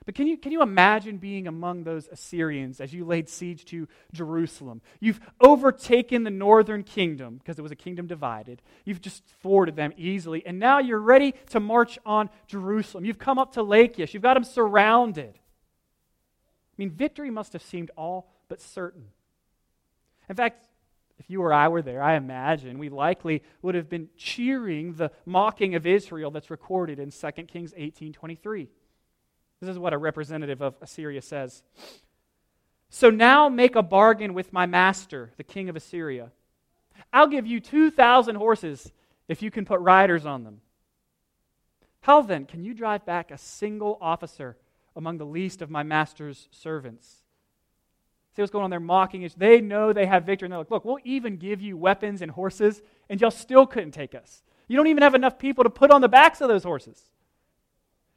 [0.04, 3.86] But can you, can you imagine being among those Assyrians as you laid siege to
[4.12, 4.82] Jerusalem?
[5.00, 8.62] You've overtaken the northern kingdom because it was a kingdom divided.
[8.84, 10.44] You've just thwarted them easily.
[10.44, 13.04] And now you're ready to march on Jerusalem.
[13.04, 14.12] You've come up to Lachish.
[14.12, 15.34] You've got them surrounded.
[15.34, 19.04] I mean, victory must have seemed all but certain.
[20.28, 20.68] In fact,
[21.18, 25.12] if you or I were there, I imagine we likely would have been cheering the
[25.24, 28.68] mocking of Israel that's recorded in 2 Kings 18:23.
[29.62, 31.62] This is what a representative of Assyria says.
[32.90, 36.32] So now make a bargain with my master, the king of Assyria.
[37.12, 38.90] I'll give you 2,000 horses
[39.28, 40.62] if you can put riders on them.
[42.00, 44.56] How then can you drive back a single officer
[44.96, 47.22] among the least of my master's servants?
[48.34, 49.34] See what's going on there, mocking us.
[49.34, 52.32] They know they have victory, and they're like, look, we'll even give you weapons and
[52.32, 54.42] horses, and y'all still couldn't take us.
[54.66, 57.00] You don't even have enough people to put on the backs of those horses.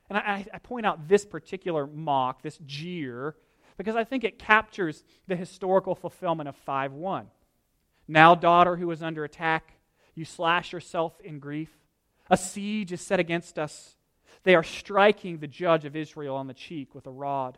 [0.10, 3.36] And I, I point out this particular mock, this jeer,
[3.78, 7.28] because I think it captures the historical fulfillment of 5 1.
[8.08, 9.74] Now, daughter who is under attack,
[10.14, 11.70] you slash yourself in grief.
[12.30, 13.96] A siege is set against us.
[14.44, 17.58] They are striking the judge of Israel on the cheek with a rod.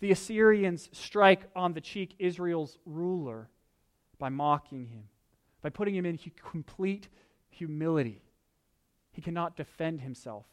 [0.00, 3.48] The Assyrians strike on the cheek Israel's ruler
[4.18, 5.04] by mocking him,
[5.62, 6.18] by putting him in
[6.50, 7.08] complete
[7.48, 8.22] humility.
[9.12, 10.44] He cannot defend himself.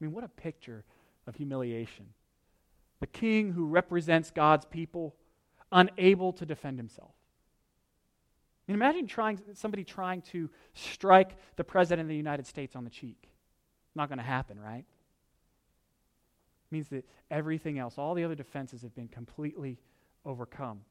[0.00, 0.84] I mean, what a picture
[1.26, 2.06] of humiliation.
[3.00, 5.14] The king who represents God's people,
[5.72, 7.12] unable to defend himself.
[8.66, 12.84] I mean, imagine trying, somebody trying to strike the president of the United States on
[12.84, 13.28] the cheek.
[13.94, 14.84] Not going to happen, right?
[14.84, 19.78] It means that everything else, all the other defenses, have been completely
[20.24, 20.82] overcome.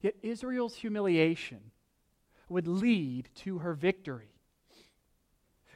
[0.00, 1.70] Yet Israel's humiliation
[2.48, 4.33] would lead to her victory.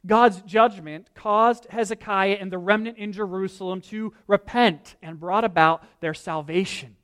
[0.06, 6.14] God's judgment caused Hezekiah and the remnant in Jerusalem to repent and brought about their
[6.14, 6.96] salvation.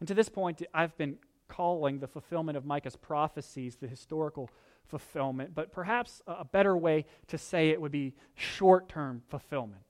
[0.00, 4.50] And to this point, I've been calling the fulfillment of Micah's prophecies the historical
[4.86, 9.82] fulfillment, but perhaps a better way to say it would be short term fulfillment.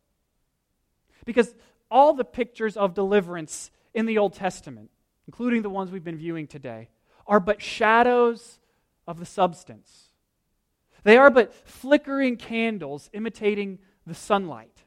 [1.25, 1.55] Because
[1.90, 4.90] all the pictures of deliverance in the Old Testament,
[5.27, 6.88] including the ones we've been viewing today,
[7.27, 8.59] are but shadows
[9.07, 10.12] of the substance.
[11.05, 14.83] They are but flickering candles imitating the sunlight.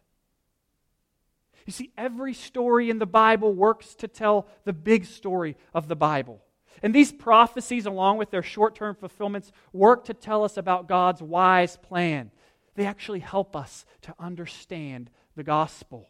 [1.66, 5.96] You see, every story in the Bible works to tell the big story of the
[5.96, 6.42] Bible.
[6.84, 11.22] And these prophecies, along with their short term fulfillments, work to tell us about God's
[11.22, 12.32] wise plan.
[12.76, 16.10] They actually help us to understand the gospel,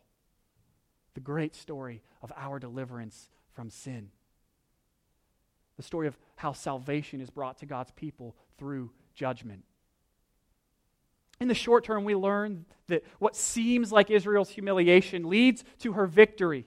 [1.13, 4.10] the great story of our deliverance from sin,
[5.78, 9.63] the story of how salvation is brought to God's people through judgment.
[11.39, 16.06] In the short term, we learn that what seems like Israel's humiliation leads to her
[16.06, 16.65] victory.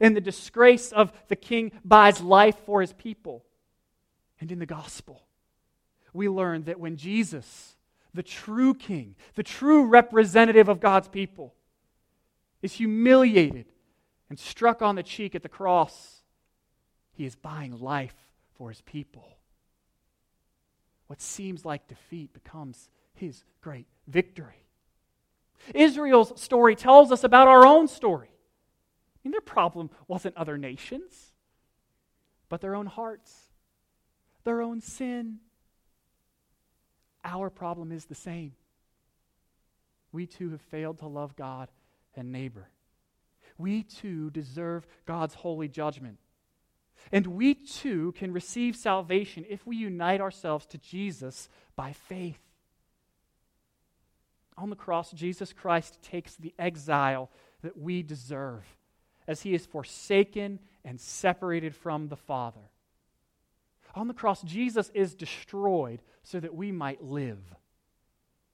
[0.00, 3.44] And the disgrace of the king buys life for his people.
[4.40, 5.22] And in the gospel,
[6.12, 7.76] we learn that when Jesus,
[8.12, 11.54] the true king, the true representative of God's people,
[12.60, 13.66] is humiliated
[14.28, 16.22] and struck on the cheek at the cross,
[17.12, 18.16] he is buying life
[18.56, 19.36] for his people.
[21.06, 22.88] What seems like defeat becomes
[23.22, 24.66] his great victory.
[25.74, 28.28] Israel's story tells us about our own story.
[28.28, 31.32] I mean, their problem wasn't other nations,
[32.48, 33.32] but their own hearts,
[34.42, 35.38] their own sin.
[37.24, 38.52] Our problem is the same.
[40.10, 41.70] We too have failed to love God
[42.16, 42.68] and neighbor.
[43.56, 46.18] We too deserve God's holy judgment.
[47.12, 52.40] And we too can receive salvation if we unite ourselves to Jesus by faith.
[54.56, 57.30] On the cross, Jesus Christ takes the exile
[57.62, 58.64] that we deserve
[59.26, 62.60] as he is forsaken and separated from the Father.
[63.94, 67.38] On the cross, Jesus is destroyed so that we might live.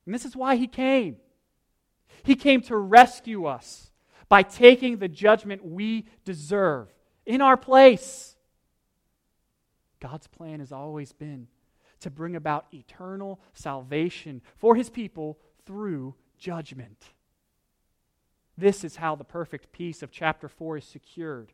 [0.05, 1.17] And this is why he came.
[2.23, 3.91] He came to rescue us
[4.29, 6.89] by taking the judgment we deserve
[7.25, 8.37] in our place.
[10.01, 11.49] God's plan has always been
[12.01, 17.05] to bring about eternal salvation for his people through judgment.
[18.57, 21.53] This is how the perfect peace of chapter 4 is secured.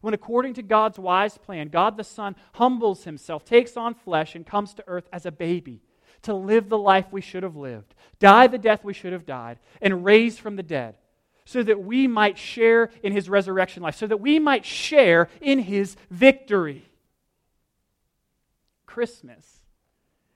[0.00, 4.46] When, according to God's wise plan, God the Son humbles himself, takes on flesh, and
[4.46, 5.82] comes to earth as a baby
[6.22, 9.58] to live the life we should have lived, die the death we should have died,
[9.82, 10.94] and raise from the dead,
[11.44, 15.58] so that we might share in his resurrection life, so that we might share in
[15.58, 16.86] his victory.
[18.86, 19.60] Christmas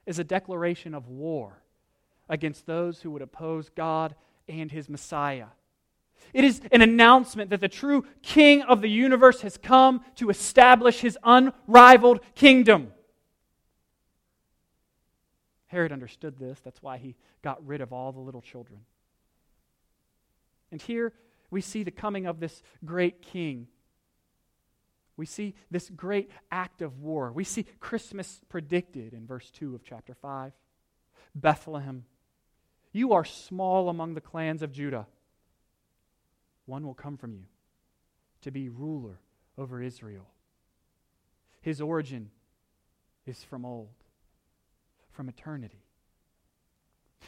[0.04, 1.63] is a declaration of war
[2.28, 4.14] against those who would oppose God
[4.48, 5.46] and his Messiah.
[6.32, 11.00] It is an announcement that the true King of the universe has come to establish
[11.00, 12.92] his unrivaled kingdom.
[15.66, 16.60] Herod understood this.
[16.60, 18.80] That's why he got rid of all the little children.
[20.70, 21.12] And here
[21.50, 23.68] we see the coming of this great king.
[25.16, 27.32] We see this great act of war.
[27.32, 30.52] We see Christmas predicted in verse 2 of chapter 5.
[31.34, 32.04] Bethlehem
[32.94, 35.07] you are small among the clans of Judah.
[36.64, 37.44] One will come from you
[38.42, 39.18] to be ruler
[39.59, 40.26] over Israel.
[41.61, 42.30] His origin
[43.26, 43.88] is from old,
[45.11, 45.83] from eternity.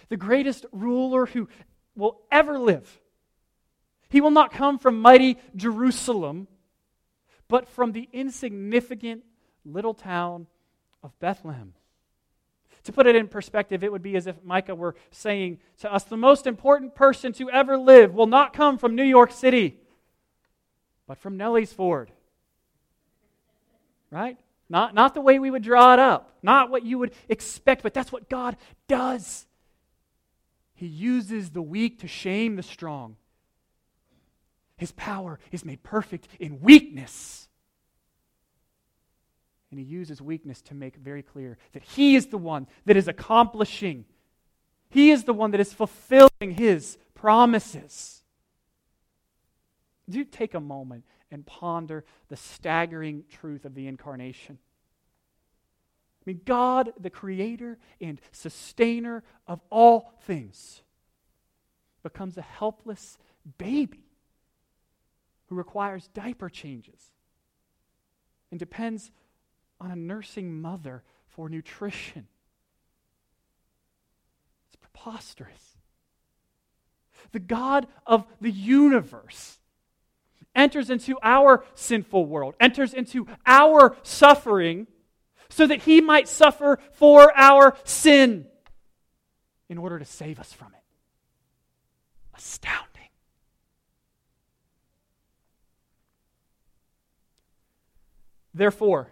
[0.08, 1.48] The greatest ruler who
[1.96, 3.00] will ever live.
[4.08, 6.46] He will not come from mighty Jerusalem,
[7.48, 9.24] but from the insignificant
[9.64, 10.46] little town
[11.02, 11.72] of Bethlehem.
[12.86, 16.04] To put it in perspective, it would be as if Micah were saying to us
[16.04, 19.76] the most important person to ever live will not come from New York City,
[21.08, 22.12] but from Nellie's Ford.
[24.10, 24.38] Right?
[24.68, 27.92] Not, not the way we would draw it up, not what you would expect, but
[27.92, 29.46] that's what God does.
[30.74, 33.16] He uses the weak to shame the strong.
[34.76, 37.45] His power is made perfect in weakness.
[39.76, 43.08] And he uses weakness to make very clear that he is the one that is
[43.08, 44.06] accomplishing,
[44.88, 48.22] he is the one that is fulfilling his promises.
[50.08, 54.56] Do take a moment and ponder the staggering truth of the incarnation.
[56.22, 60.80] I mean, God, the creator and sustainer of all things,
[62.02, 63.18] becomes a helpless
[63.58, 64.08] baby
[65.48, 67.12] who requires diaper changes
[68.50, 69.10] and depends
[69.80, 72.26] on a nursing mother for nutrition.
[74.68, 75.76] It's preposterous.
[77.32, 79.58] The God of the universe
[80.54, 84.86] enters into our sinful world, enters into our suffering,
[85.48, 88.46] so that he might suffer for our sin
[89.68, 90.82] in order to save us from it.
[92.36, 92.86] Astounding.
[98.54, 99.08] Therefore,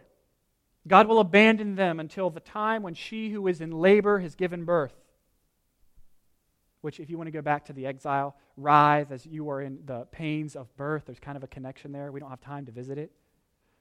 [0.86, 4.64] God will abandon them until the time when she who is in labor has given
[4.64, 4.94] birth.
[6.82, 9.78] Which, if you want to go back to the exile, writhe as you are in
[9.86, 11.04] the pains of birth.
[11.06, 12.12] There's kind of a connection there.
[12.12, 13.10] We don't have time to visit it.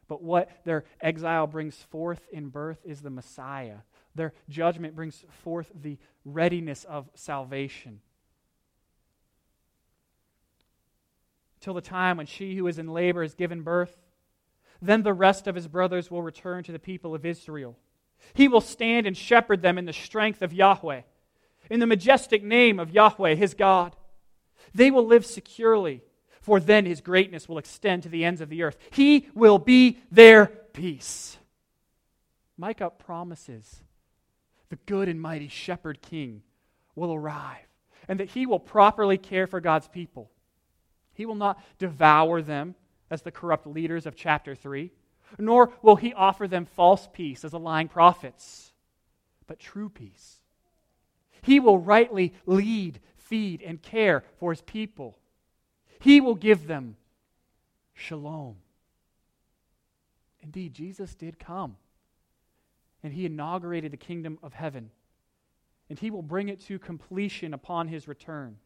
[0.08, 3.80] But what their exile brings forth in birth is the Messiah.
[4.16, 8.00] Their judgment brings forth the readiness of salvation.
[11.60, 13.98] Till the time when she who is in labor is given birth,
[14.86, 17.78] then the rest of his brothers will return to the people of Israel.
[18.34, 21.02] He will stand and shepherd them in the strength of Yahweh,
[21.70, 23.96] in the majestic name of Yahweh, his God.
[24.74, 26.02] They will live securely
[26.44, 28.78] for then his greatness will extend to the ends of the earth.
[28.92, 31.38] He will be their peace.
[32.58, 33.82] Micah promises
[34.68, 36.44] the good and mighty shepherd king
[36.96, 37.66] will arrive
[38.10, 40.30] and that he will properly care for God's people.
[41.14, 42.76] He will not devour them
[43.10, 44.92] as the corrupt leaders of chapter 3,
[45.38, 48.74] nor will he offer them false peace as the lying prophets,
[49.48, 50.42] but true peace.
[51.42, 55.18] He will rightly lead, feed, and care for his people.
[56.00, 56.96] He will give them
[57.94, 58.58] shalom.
[60.42, 61.78] Indeed, Jesus did come,
[63.02, 64.92] and he inaugurated the kingdom of heaven,
[65.90, 68.58] and he will bring it to completion upon his return.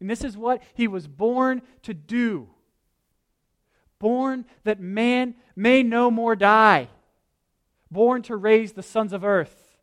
[0.00, 2.48] And this is what he was born to do
[4.02, 6.88] born that man may no more die,
[7.88, 9.78] born to raise the sons of earth,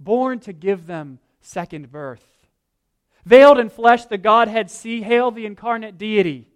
[0.00, 2.26] born to give them second birth.
[3.24, 6.48] Veiled in flesh, the Godhead see, hail the incarnate deity.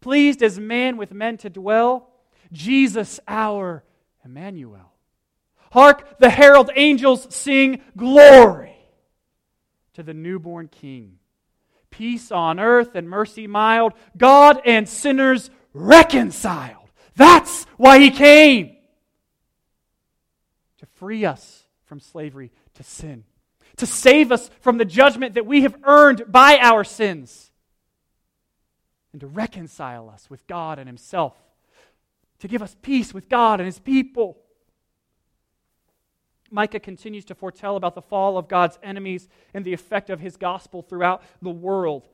[0.00, 2.08] Pleased as man with men to dwell,
[2.50, 3.84] Jesus our
[4.24, 4.90] Emmanuel.
[5.70, 8.76] Hark, the herald angels sing glory
[9.92, 11.18] to the newborn King.
[11.90, 16.90] Peace on earth and mercy mild, God and sinners reconciled.
[17.16, 18.76] That's why he came
[20.78, 23.24] to free us from slavery to sin
[23.76, 27.50] to save us from the judgment that we have earned by our sins,
[29.12, 31.34] and to reconcile us with God and Himself,
[32.38, 34.38] to give us peace with God and His people.
[36.50, 40.36] Micah continues to foretell about the fall of God's enemies and the effect of his
[40.36, 42.06] gospel throughout the world.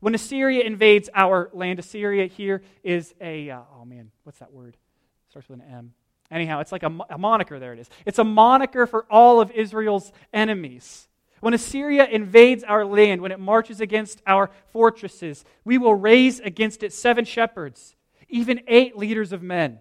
[0.00, 4.74] When Assyria invades our land, Assyria here is a, uh, oh man, what's that word?
[4.74, 5.94] It starts with an M.
[6.30, 7.88] Anyhow, it's like a, a moniker, there it is.
[8.04, 11.08] It's a moniker for all of Israel's enemies.
[11.40, 16.82] When Assyria invades our land, when it marches against our fortresses, we will raise against
[16.82, 17.94] it seven shepherds,
[18.28, 19.78] even eight leaders of men.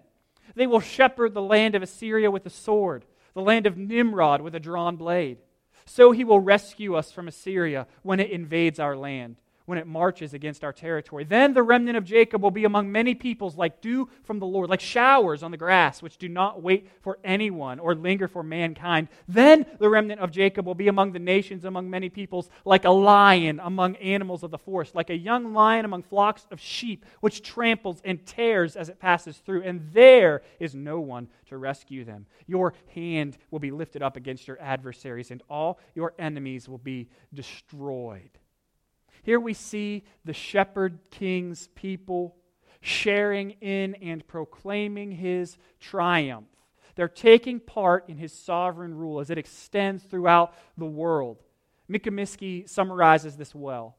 [0.55, 4.55] They will shepherd the land of Assyria with a sword, the land of Nimrod with
[4.55, 5.39] a drawn blade.
[5.85, 10.33] So he will rescue us from Assyria when it invades our land when it marches
[10.33, 11.23] against our territory.
[11.23, 14.69] Then the remnant of Jacob will be among many peoples like dew from the Lord,
[14.69, 19.07] like showers on the grass, which do not wait for anyone or linger for mankind.
[19.27, 22.91] Then the remnant of Jacob will be among the nations, among many peoples, like a
[22.91, 27.41] lion among animals of the forest, like a young lion among flocks of sheep, which
[27.41, 29.63] tramples and tears as it passes through.
[29.63, 32.25] And there is no one to rescue them.
[32.47, 37.09] Your hand will be lifted up against your adversaries, and all your enemies will be
[37.33, 38.31] destroyed.
[39.25, 42.35] Here we see the shepherd king's people
[42.79, 46.45] sharing in and proclaiming his triumph.
[46.93, 51.41] They're taking part in his sovereign rule as it extends throughout the world.
[51.87, 53.95] Micah Miskey summarizes this well,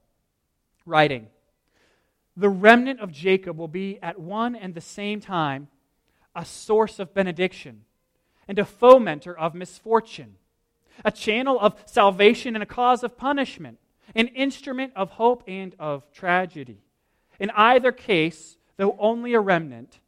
[0.84, 1.26] writing
[2.36, 5.66] The remnant of Jacob will be at one and the same time
[6.36, 7.82] a source of benediction
[8.46, 10.36] and a fomenter of misfortune,
[11.04, 13.80] a channel of salvation and a cause of punishment
[14.14, 16.82] an instrument of hope and of tragedy.
[17.38, 20.00] In either case, though only a remnant,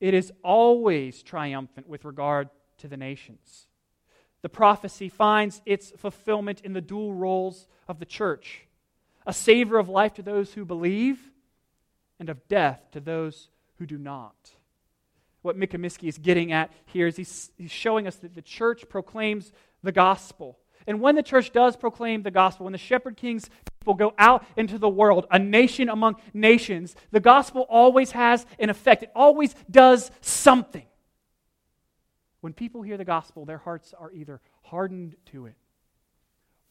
[0.00, 3.66] it is always triumphant with regard to the nations.
[4.42, 8.66] The prophecy finds its fulfillment in the dual roles of the church
[9.26, 11.18] a savor of life to those who believe,
[12.20, 14.50] and of death to those who do not.
[15.42, 18.88] What Micah Miskey is getting at here is he's, he's showing us that the church
[18.88, 23.48] proclaims the gospel and when the church does proclaim the gospel, when the shepherd king's
[23.80, 28.70] people go out into the world, a nation among nations, the gospel always has an
[28.70, 29.02] effect.
[29.02, 30.84] It always does something.
[32.40, 35.56] When people hear the gospel, their hearts are either hardened to it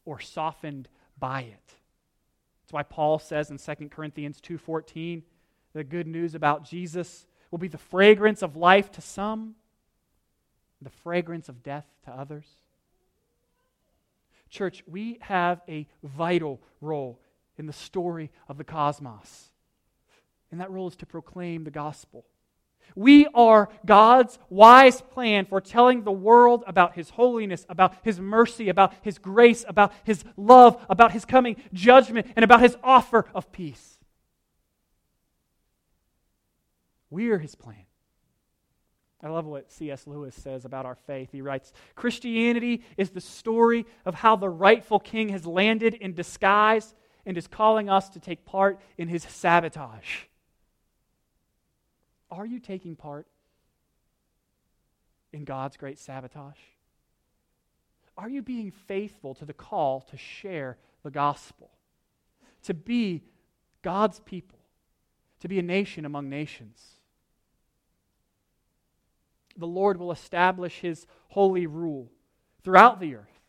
[0.06, 0.88] or softened
[1.18, 1.76] by it.
[2.62, 5.24] That's why Paul says in 2 Corinthians 2:14,
[5.74, 9.56] the good news about Jesus will be the fragrance of life to some,
[10.82, 12.63] the fragrance of death to others.
[14.54, 17.20] Church, we have a vital role
[17.58, 19.50] in the story of the cosmos.
[20.52, 22.24] And that role is to proclaim the gospel.
[22.96, 28.70] We are God's wise plan for telling the world about His holiness, about His mercy,
[28.70, 33.52] about His grace, about His love, about His coming judgment, and about His offer of
[33.52, 33.98] peace.
[37.10, 37.86] We are His plan.
[39.24, 40.06] I love what C.S.
[40.06, 41.30] Lewis says about our faith.
[41.32, 46.94] He writes Christianity is the story of how the rightful king has landed in disguise
[47.26, 50.24] and is calling us to take part in his sabotage.
[52.30, 53.28] Are you taking part
[55.32, 56.60] in God's great sabotage?
[58.18, 61.72] Are you being faithful to the call to share the gospel?
[62.64, 63.24] To be
[63.82, 64.60] God's people,
[65.40, 67.00] to be a nation among nations?
[69.58, 72.12] The Lord will establish his holy rule
[72.64, 73.42] throughout the earth,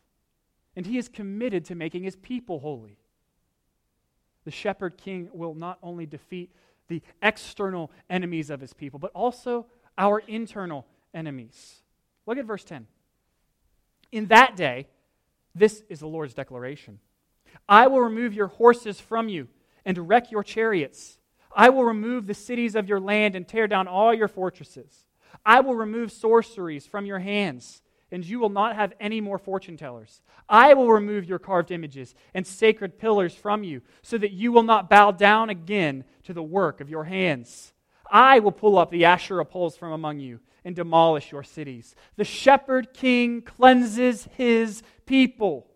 [0.75, 2.97] and he is committed to making his people holy.
[4.43, 6.51] The shepherd king will not only defeat
[6.87, 9.65] the external enemies of his people, but also
[9.97, 11.81] our internal enemies.
[12.25, 12.85] Look at verse 10.
[14.11, 14.87] In that day,
[15.55, 16.99] this is the Lord's declaration
[17.67, 19.47] I will remove your horses from you
[19.85, 21.19] and wreck your chariots.
[21.55, 25.04] I will remove the cities of your land and tear down all your fortresses.
[25.45, 27.81] I will remove sorceries from your hands
[28.11, 30.21] and you will not have any more fortune tellers.
[30.47, 34.63] I will remove your carved images and sacred pillars from you, so that you will
[34.63, 37.73] not bow down again to the work of your hands.
[38.09, 41.95] I will pull up the Asherah poles from among you and demolish your cities.
[42.15, 45.67] The shepherd king cleanses his people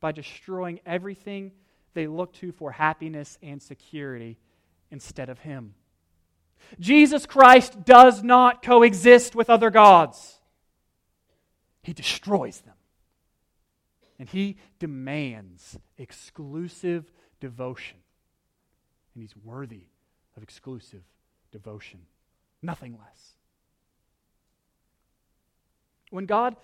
[0.00, 1.52] by destroying everything
[1.94, 4.38] they look to for happiness and security
[4.90, 5.74] instead of him.
[6.80, 10.40] Jesus Christ does not coexist with other gods.
[11.82, 12.74] He destroys them.
[14.18, 17.10] And he demands exclusive
[17.40, 17.98] devotion.
[19.14, 19.86] And he's worthy
[20.36, 21.02] of exclusive
[21.50, 22.00] devotion.
[22.62, 23.32] Nothing less.
[26.10, 26.56] When God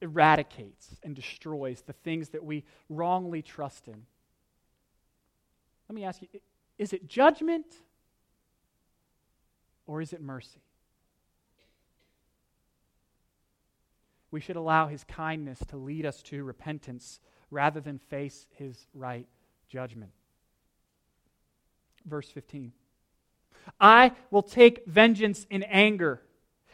[0.00, 4.04] eradicates and destroys the things that we wrongly trust in,
[5.88, 6.28] let me ask you
[6.78, 7.66] is it judgment
[9.86, 10.62] or is it mercy?
[14.34, 17.20] we should allow his kindness to lead us to repentance
[17.52, 19.28] rather than face his right
[19.68, 20.10] judgment.
[22.04, 22.72] Verse 15
[23.80, 26.20] I will take vengeance in anger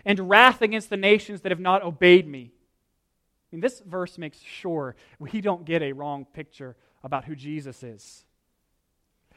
[0.07, 2.51] and wrath against the nations that have not obeyed me.
[2.51, 7.83] I mean, this verse makes sure we don't get a wrong picture about who Jesus
[7.83, 8.25] is.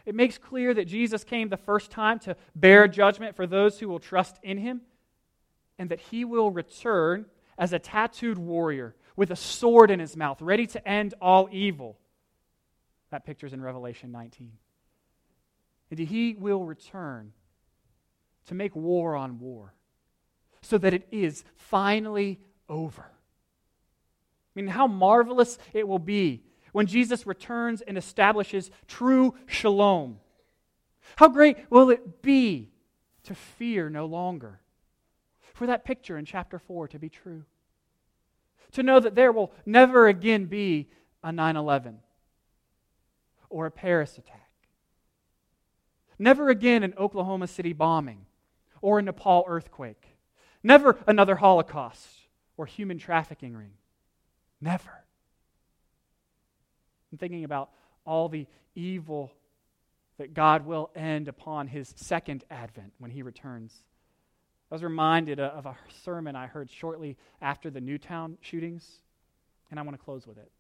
[0.05, 3.87] It makes clear that Jesus came the first time to bear judgment for those who
[3.87, 4.81] will trust in him,
[5.79, 7.25] and that he will return
[7.57, 11.97] as a tattooed warrior with a sword in his mouth, ready to end all evil.
[13.11, 14.53] That picture's in Revelation 19.
[15.91, 17.31] And he will return
[18.47, 19.73] to make war on war
[20.61, 23.03] so that it is finally over.
[23.03, 26.43] I mean, how marvelous it will be
[26.73, 30.19] when Jesus returns and establishes true shalom.
[31.15, 32.71] How great will it be
[33.23, 34.59] to fear no longer?
[35.53, 37.45] for that picture in chapter 4 to be true.
[38.73, 40.89] To know that there will never again be
[41.23, 41.99] a 9 11
[43.49, 44.49] or a Paris attack.
[46.17, 48.25] Never again an Oklahoma City bombing
[48.81, 50.17] or a Nepal earthquake.
[50.63, 52.07] Never another Holocaust
[52.57, 53.73] or human trafficking ring.
[54.59, 55.02] Never.
[57.13, 57.69] I'm thinking about
[58.07, 59.31] all the evil
[60.17, 63.83] that God will end upon his second advent when he returns.
[64.71, 69.01] I was reminded of a sermon I heard shortly after the Newtown shootings,
[69.69, 70.51] and I want to close with it.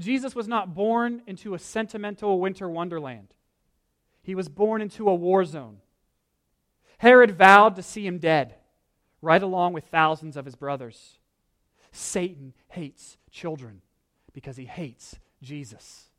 [0.00, 3.28] Jesus was not born into a sentimental winter wonderland.
[4.24, 5.76] He was born into a war zone.
[6.98, 8.56] Herod vowed to see him dead,
[9.22, 11.18] right along with thousands of his brothers.
[11.92, 13.82] Satan hates children
[14.34, 16.10] because he hates Jesus.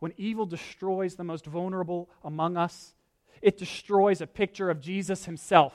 [0.00, 2.94] When evil destroys the most vulnerable among us,
[3.40, 5.72] it destroys a picture of Jesus himself,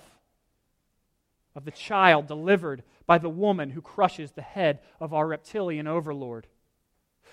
[1.56, 6.48] of the child delivered by the woman who crushes the head of our reptilian overlord.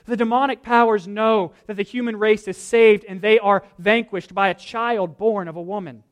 [0.07, 4.49] The demonic powers know that the human race is saved and they are vanquished by
[4.49, 6.05] a child born of a woman.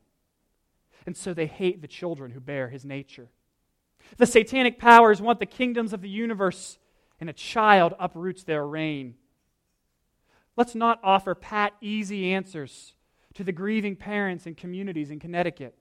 [1.05, 3.29] And so they hate the children who bear his nature.
[4.17, 6.78] The satanic powers want the kingdoms of the universe,
[7.19, 9.15] and a child uproots their reign.
[10.55, 12.93] Let's not offer pat, easy answers
[13.33, 15.75] to the grieving parents and communities in Connecticut.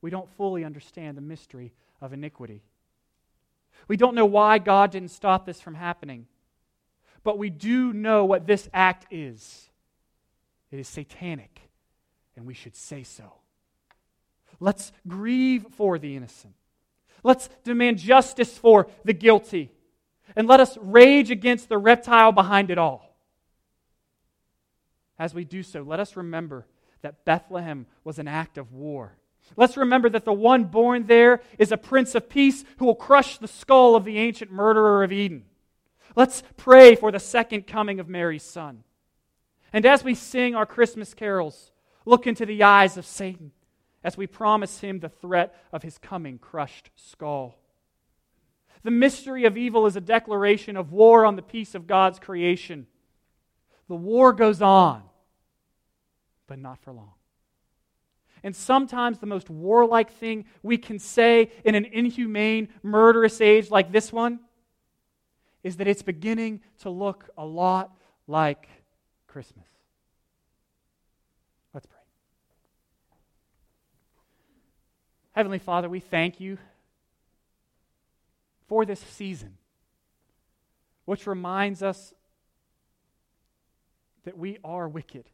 [0.00, 2.62] We don't fully understand the mystery of iniquity.
[3.86, 6.26] We don't know why God didn't stop this from happening.
[7.22, 9.68] But we do know what this act is
[10.70, 11.62] it is satanic
[12.36, 13.32] and we should say so.
[14.60, 16.54] Let's grieve for the innocent.
[17.22, 19.70] Let's demand justice for the guilty.
[20.38, 23.12] And let us rage against the reptile behind it all.
[25.18, 26.64] As we do so, let us remember
[27.02, 29.18] that Bethlehem was an act of war.
[29.56, 33.38] Let's remember that the one born there is a prince of peace who will crush
[33.38, 35.44] the skull of the ancient murderer of Eden.
[36.14, 38.84] Let's pray for the second coming of Mary's son.
[39.72, 41.72] And as we sing our Christmas carols,
[42.04, 43.50] look into the eyes of Satan
[44.04, 47.57] as we promise him the threat of his coming crushed skull.
[48.82, 52.86] The mystery of evil is a declaration of war on the peace of God's creation.
[53.88, 55.02] The war goes on,
[56.46, 57.14] but not for long.
[58.42, 63.90] And sometimes the most warlike thing we can say in an inhumane, murderous age like
[63.90, 64.40] this one
[65.64, 68.68] is that it's beginning to look a lot like
[69.26, 69.66] Christmas.
[71.74, 71.98] Let's pray.
[75.32, 76.58] Heavenly Father, we thank you
[78.68, 79.56] for this season,
[81.06, 82.14] which reminds us
[84.24, 85.28] that we are wicked,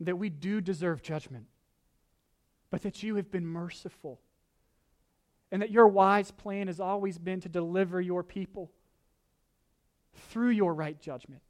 [0.00, 1.46] that we do deserve judgment,
[2.70, 4.20] but that you have been merciful,
[5.50, 8.70] and that your wise plan has always been to deliver your people
[10.30, 11.40] through your right judgment.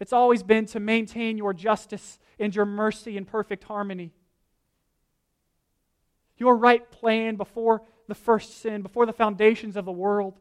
[0.00, 4.12] It's always been to maintain your justice and your mercy in perfect harmony.
[6.36, 10.34] Your right plan before the first sin, before the foundations of the world,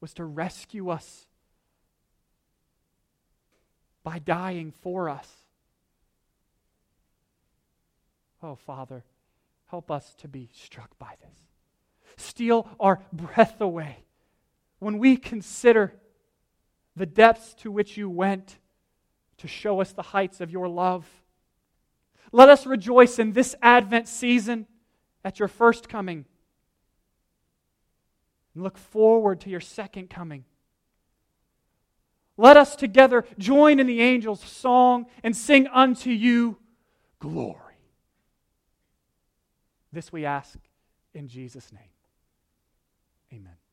[0.00, 1.26] was to rescue us
[4.02, 5.28] by dying for us.
[8.42, 9.04] Oh, Father,
[9.66, 11.38] help us to be struck by this.
[12.16, 14.04] Steal our breath away
[14.78, 15.94] when we consider
[16.96, 18.58] the depths to which you went
[19.38, 21.06] to show us the heights of your love.
[22.32, 24.66] Let us rejoice in this Advent season
[25.24, 26.24] at your first coming
[28.54, 30.44] and look forward to your second coming.
[32.36, 36.58] Let us together join in the angels' song and sing unto you
[37.20, 37.60] glory.
[39.92, 40.58] This we ask
[41.14, 41.82] in Jesus' name.
[43.32, 43.63] Amen.